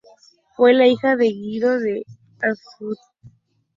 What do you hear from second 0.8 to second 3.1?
hija de Guido de Arsuf.